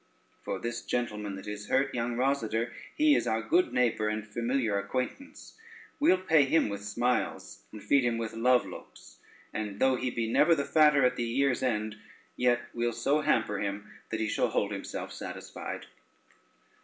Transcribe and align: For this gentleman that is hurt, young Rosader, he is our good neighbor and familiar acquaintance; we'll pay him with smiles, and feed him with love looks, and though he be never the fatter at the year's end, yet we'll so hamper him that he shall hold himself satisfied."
For 0.41 0.57
this 0.57 0.81
gentleman 0.83 1.35
that 1.35 1.45
is 1.45 1.67
hurt, 1.67 1.93
young 1.93 2.15
Rosader, 2.17 2.71
he 2.95 3.13
is 3.13 3.27
our 3.27 3.43
good 3.43 3.71
neighbor 3.71 4.07
and 4.09 4.25
familiar 4.27 4.79
acquaintance; 4.79 5.53
we'll 5.99 6.17
pay 6.17 6.45
him 6.45 6.69
with 6.69 6.81
smiles, 6.83 7.61
and 7.71 7.83
feed 7.83 8.03
him 8.03 8.17
with 8.17 8.33
love 8.33 8.65
looks, 8.65 9.19
and 9.53 9.79
though 9.79 9.97
he 9.97 10.09
be 10.09 10.27
never 10.27 10.55
the 10.55 10.65
fatter 10.65 11.05
at 11.05 11.17
the 11.17 11.23
year's 11.23 11.61
end, 11.61 11.97
yet 12.35 12.61
we'll 12.73 12.93
so 12.93 13.21
hamper 13.21 13.59
him 13.59 13.91
that 14.09 14.19
he 14.19 14.27
shall 14.27 14.49
hold 14.49 14.71
himself 14.71 15.13
satisfied." 15.13 15.85